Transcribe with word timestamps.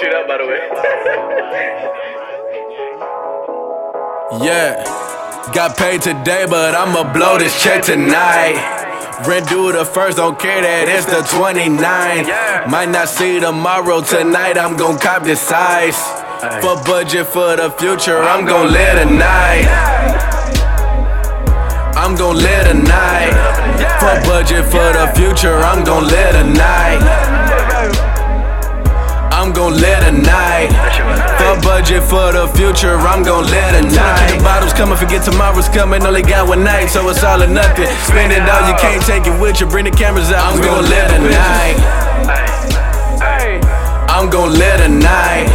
shit 0.00 0.14
up, 0.14 0.26
by 0.26 0.38
the 0.38 0.46
way. 0.46 0.60
Yeah, 4.44 4.82
got 5.52 5.76
paid 5.76 6.02
today, 6.02 6.46
but 6.48 6.74
I'ma 6.74 7.12
blow 7.12 7.38
this 7.38 7.62
check 7.62 7.84
tonight. 7.84 8.82
Rent 9.28 9.48
due 9.48 9.70
the 9.72 9.84
first, 9.84 10.16
don't 10.16 10.38
care 10.38 10.60
that 10.60 10.88
it's 10.88 11.06
the 11.06 11.22
29. 11.36 11.76
Might 12.68 12.88
not 12.90 13.08
see 13.08 13.38
tomorrow, 13.38 14.00
tonight 14.00 14.58
I'm 14.58 14.76
gon' 14.76 14.98
cop 14.98 15.22
this 15.22 15.40
size. 15.40 15.98
For 16.60 16.76
budget 16.84 17.26
for 17.28 17.56
the 17.56 17.70
future, 17.78 18.18
I'm 18.18 18.44
gon' 18.44 18.72
live 18.72 19.06
tonight. 19.06 19.70
I'm 21.94 22.16
gon' 22.16 22.36
live 22.36 22.66
tonight. 22.66 23.32
For 24.00 24.14
budget 24.26 24.64
for 24.66 24.92
the 24.92 25.12
future, 25.14 25.54
I'm 25.54 25.84
gon' 25.84 26.08
live 26.08 26.34
tonight. 26.34 27.33
Budget 31.74 32.04
for 32.04 32.30
the 32.30 32.46
future, 32.54 32.94
I'm 32.94 33.24
gon' 33.24 33.50
live 33.50 33.74
tonight. 33.74 34.38
The 34.38 34.44
bottles 34.44 34.72
coming, 34.72 34.96
forget 34.96 35.24
tomorrow's 35.24 35.68
coming. 35.68 36.06
Only 36.06 36.22
got 36.22 36.46
one 36.46 36.62
night, 36.62 36.86
so 36.86 37.08
it's 37.08 37.24
all 37.24 37.42
or 37.42 37.48
nothing. 37.48 37.88
Spend 38.06 38.32
it 38.32 38.48
all, 38.48 38.62
you 38.70 38.76
can't 38.78 39.04
take 39.04 39.26
it 39.26 39.34
with 39.40 39.60
you. 39.60 39.66
Bring 39.66 39.84
the 39.84 39.90
cameras 39.90 40.30
out. 40.30 40.54
I'm 40.54 40.62
gon' 40.62 40.84
live 40.84 41.10
tonight. 41.10 41.76
I'm 44.08 44.30
gon' 44.30 44.52
live 44.52 44.80
tonight. 44.86 45.50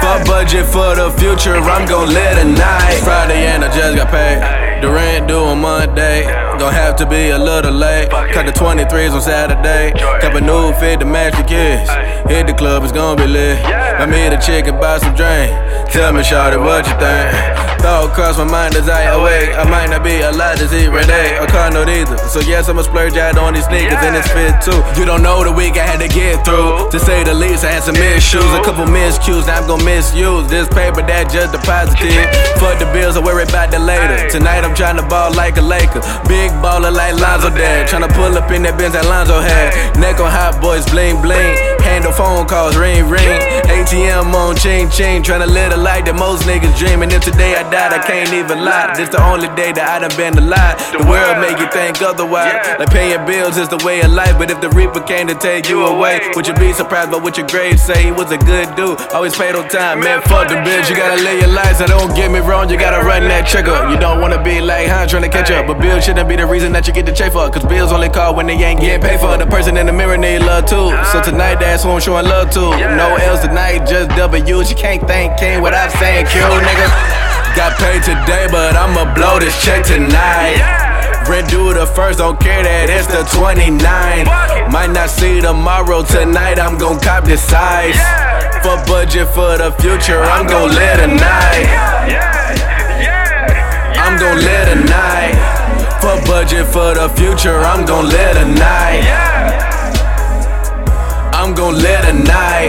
For 0.00 0.24
budget 0.24 0.64
for 0.64 0.96
the 0.96 1.10
future, 1.20 1.56
I'm 1.56 1.86
gon' 1.86 2.08
live 2.08 2.38
tonight. 2.38 2.92
It's 2.92 3.04
Friday 3.04 3.44
and 3.44 3.62
I 3.62 3.68
just 3.68 3.96
got 3.96 4.08
paid. 4.08 4.69
The 4.80 4.88
rent 4.88 5.28
due 5.28 5.36
on 5.36 5.60
Monday. 5.60 6.24
Gon' 6.58 6.72
have 6.72 6.96
to 6.96 7.06
be 7.06 7.30
a 7.30 7.38
little 7.38 7.72
late. 7.72 8.08
Cut 8.08 8.46
the 8.46 8.52
23s 8.52 9.12
on 9.12 9.20
Saturday. 9.20 9.92
Couple 10.20 10.40
new 10.40 10.72
fit 10.80 11.00
to 11.00 11.06
match 11.06 11.36
the 11.36 11.44
kids. 11.44 11.90
Hit 12.30 12.46
the 12.46 12.54
club, 12.54 12.82
it's 12.82 12.92
gonna 12.92 13.20
be 13.20 13.28
lit. 13.28 13.62
I 13.64 14.06
meet 14.06 14.32
a 14.32 14.40
chick 14.40 14.66
and 14.66 14.80
buy 14.80 14.98
some 14.98 15.14
drink. 15.14 15.52
Tell 15.92 16.12
me, 16.12 16.22
shawty, 16.22 16.56
what 16.56 16.86
you 16.86 16.94
think? 16.96 17.60
Thought 17.80 18.12
crossed 18.12 18.36
my 18.36 18.44
mind 18.44 18.76
as 18.76 18.88
I 18.88 19.08
awake. 19.16 19.56
I 19.56 19.64
might 19.64 19.88
not 19.88 20.04
be 20.04 20.20
alive 20.20 20.60
to 20.60 20.68
see 20.68 20.84
Renee 20.86 21.40
or 21.40 21.48
note 21.72 21.88
either. 21.88 22.18
So 22.28 22.40
yes, 22.40 22.68
I'ma 22.68 22.82
splurge 22.82 23.16
out 23.16 23.38
on 23.38 23.54
these 23.54 23.64
sneakers 23.64 23.96
and 24.04 24.12
it's 24.14 24.28
fit 24.28 24.52
too. 24.60 24.76
You 25.00 25.08
don't 25.08 25.24
know 25.24 25.42
the 25.42 25.52
week 25.52 25.80
I 25.80 25.88
had 25.88 25.96
to 26.04 26.08
get 26.08 26.44
through. 26.44 26.92
To 26.92 27.00
say 27.00 27.24
the 27.24 27.32
least, 27.32 27.64
I 27.64 27.72
had 27.72 27.82
some 27.82 27.96
issues, 27.96 28.44
a 28.52 28.60
couple 28.60 28.84
miscues. 28.84 29.48
Now 29.48 29.64
I'm 29.64 29.66
gon' 29.66 29.82
misuse 29.82 30.44
this 30.52 30.68
paper 30.68 31.00
that 31.00 31.32
just 31.32 31.56
deposited. 31.56 32.28
Fuck 32.60 32.78
the 32.78 32.88
bills, 33.10 33.16
I 33.16 33.26
worry 33.26 33.42
about 33.42 33.70
that 33.70 33.82
later. 33.82 34.28
Tonight 34.30 34.64
I'm 34.64 34.74
tryna 34.74 35.08
ball 35.08 35.34
like 35.34 35.56
a 35.56 35.62
Laker, 35.62 36.00
big 36.28 36.50
baller 36.62 36.92
like 36.92 37.14
Lonzo 37.18 37.50
dad. 37.50 37.88
Tryna 37.88 38.12
pull 38.14 38.36
up 38.38 38.50
in 38.50 38.62
that 38.62 38.78
Benz 38.78 38.94
that 38.94 39.04
Lonzo 39.06 39.40
had. 39.40 39.98
Neck 39.98 40.20
on 40.20 40.30
hot 40.30 40.60
boys, 40.60 40.84
bling 40.90 41.20
bling. 41.22 41.79
Handle 41.90 42.12
phone 42.12 42.46
calls, 42.46 42.76
ring 42.76 43.08
ring. 43.10 43.34
ATM 43.66 44.32
on 44.32 44.54
chain 44.54 44.88
chain, 44.90 45.24
tryna 45.24 45.50
live 45.50 45.74
the 45.74 45.76
life 45.76 46.04
that 46.06 46.14
most 46.14 46.46
niggas 46.46 46.78
dream. 46.78 47.02
And 47.02 47.10
if 47.10 47.26
today 47.26 47.58
I 47.58 47.66
died, 47.66 47.90
I 47.90 47.98
can't 47.98 48.32
even 48.32 48.62
lie. 48.62 48.94
This 48.94 49.10
the 49.10 49.18
only 49.18 49.50
day 49.58 49.74
that 49.74 49.82
I 49.90 49.98
done 49.98 50.14
been 50.14 50.38
alive. 50.38 50.78
The 50.94 51.02
world 51.02 51.42
make 51.42 51.58
you 51.58 51.66
think 51.74 51.98
otherwise. 51.98 52.62
Like 52.78 52.94
paying 52.94 53.18
bills 53.26 53.58
is 53.58 53.66
the 53.66 53.82
way 53.82 54.06
of 54.06 54.14
life, 54.14 54.38
but 54.38 54.54
if 54.54 54.62
the 54.62 54.70
reaper 54.70 55.02
came 55.02 55.26
to 55.26 55.34
take 55.34 55.66
you 55.66 55.82
away, 55.82 56.22
would 56.38 56.46
you 56.46 56.54
be 56.54 56.70
surprised 56.72 57.10
by 57.10 57.18
what 57.18 57.34
your 57.34 57.50
grave 57.50 57.82
say? 57.82 58.06
He 58.06 58.12
was 58.14 58.30
a 58.30 58.38
good 58.38 58.70
dude, 58.78 58.94
always 59.10 59.34
paid 59.34 59.58
on 59.58 59.66
time. 59.66 59.98
Man, 59.98 60.22
fuck 60.30 60.46
the 60.46 60.62
bitch, 60.62 60.86
you 60.86 60.94
gotta 60.94 61.18
live 61.18 61.42
your 61.42 61.50
life. 61.50 61.82
So 61.82 61.90
don't 61.90 62.14
get 62.14 62.30
me 62.30 62.38
wrong, 62.38 62.70
you 62.70 62.78
gotta 62.78 63.02
run 63.02 63.26
that 63.26 63.50
trigger. 63.50 63.74
You 63.90 63.98
don't 63.98 64.22
wanna 64.22 64.38
be 64.38 64.62
like 64.62 64.86
trying 65.10 65.22
to 65.22 65.28
catch 65.28 65.50
up, 65.50 65.66
but 65.66 65.80
bills 65.82 66.04
shouldn't 66.04 66.28
be 66.28 66.36
the 66.36 66.46
reason 66.46 66.70
that 66.70 66.86
you 66.86 66.94
get 66.94 67.04
the 67.04 67.10
check 67.10 67.32
for. 67.32 67.50
Cause 67.50 67.66
bills 67.66 67.90
only 67.90 68.08
call 68.08 68.34
when 68.36 68.46
they 68.46 68.54
ain't 68.54 68.78
getting 68.78 69.02
paid 69.02 69.18
for. 69.18 69.36
The 69.36 69.44
person 69.44 69.76
in 69.76 69.86
the 69.86 69.92
mirror 69.92 70.16
need 70.16 70.38
love 70.38 70.70
too. 70.70 70.94
So 71.10 71.18
tonight, 71.18 71.58
that's 71.58 71.82
who 71.82 71.90
I'm 71.90 72.00
showing 72.00 72.26
love 72.26 72.50
to. 72.54 72.70
No 72.94 73.18
L's 73.18 73.40
tonight, 73.40 73.90
just 73.90 74.14
W's. 74.14 74.70
You 74.70 74.76
can't 74.76 75.02
thank 75.10 75.36
King 75.36 75.62
without 75.62 75.90
saying 75.98 76.26
Q, 76.30 76.40
nigga. 76.40 76.86
Got 77.58 77.74
paid 77.82 78.06
today, 78.06 78.46
but 78.54 78.78
I'ma 78.78 79.12
blow 79.18 79.40
this 79.40 79.58
check 79.64 79.84
tonight. 79.84 80.62
Rent 81.26 81.50
due 81.50 81.74
the 81.74 81.86
first, 81.86 82.18
don't 82.18 82.38
care 82.38 82.62
that 82.62 82.86
it's 82.86 83.10
the 83.10 83.26
29. 83.34 83.82
Might 84.70 84.94
not 84.94 85.10
see 85.10 85.40
tomorrow, 85.40 86.06
tonight 86.06 86.62
I'm 86.62 86.78
gon' 86.78 87.00
cop 87.00 87.24
this 87.24 87.42
size. 87.42 87.98
For 88.62 88.78
budget 88.86 89.26
for 89.34 89.58
the 89.58 89.74
future, 89.82 90.22
I'm 90.22 90.46
gon' 90.46 90.70
live 90.70 91.02
tonight. 91.02 92.29
I'm 94.20 94.36
gon' 94.36 94.44
live 94.44 94.68
tonight. 94.68 95.32
For 96.02 96.26
budget 96.28 96.66
for 96.66 96.92
the 96.92 97.08
future, 97.16 97.56
I'm 97.56 97.86
gon' 97.86 98.04
live 98.04 98.36
tonight. 98.36 99.08
I'm 101.32 101.54
gon' 101.54 101.80
live 101.80 102.04
tonight. 102.04 102.68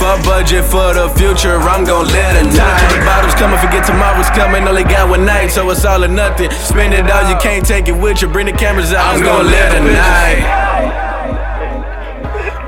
For 0.00 0.16
budget 0.24 0.64
for 0.64 0.94
the 0.94 1.10
future, 1.18 1.58
I'm 1.58 1.84
gon' 1.84 2.06
live 2.06 2.32
tonight. 2.32 2.96
The 2.96 3.04
bottles 3.04 3.34
coming, 3.34 3.58
forget 3.58 3.84
tomorrow's 3.84 4.30
coming. 4.30 4.66
Only 4.66 4.84
got 4.84 5.10
one 5.10 5.26
night, 5.26 5.48
so 5.48 5.68
it's 5.68 5.84
all 5.84 6.02
or 6.02 6.08
nothing. 6.08 6.50
Spend 6.50 6.94
it 6.94 7.10
all, 7.10 7.28
you 7.28 7.36
can't 7.36 7.66
take 7.66 7.88
it 7.88 7.92
with 7.92 8.22
you. 8.22 8.28
Bring 8.28 8.46
the 8.46 8.52
cameras 8.52 8.94
out. 8.94 9.16
I'm 9.16 9.22
gon' 9.22 9.44
live 9.44 9.72
tonight. 9.74 10.40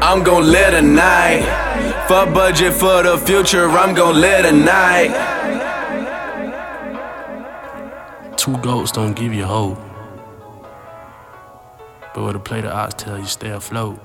I'm 0.02 0.22
gon' 0.22 0.52
live 0.52 0.74
tonight. 0.74 1.48
For 2.08 2.26
budget 2.30 2.74
for 2.74 3.04
the 3.04 3.16
future, 3.16 3.70
I'm 3.70 3.94
gon' 3.94 4.20
live 4.20 4.44
tonight. 4.44 5.41
Two 8.42 8.56
goats 8.56 8.90
don't 8.90 9.14
give 9.14 9.32
you 9.32 9.44
hope. 9.44 9.78
But 12.12 12.24
with 12.24 12.34
a 12.34 12.40
plate 12.40 12.64
of 12.64 12.72
oxtail, 12.72 13.20
you 13.20 13.26
stay 13.26 13.50
afloat. 13.50 14.00